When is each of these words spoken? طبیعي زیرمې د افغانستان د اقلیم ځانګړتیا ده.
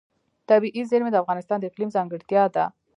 طبیعي 0.49 0.81
زیرمې 0.91 1.11
د 1.11 1.15
افغانستان 1.23 1.57
د 1.59 1.63
اقلیم 1.69 1.89
ځانګړتیا 1.95 2.43
ده. 2.55 2.65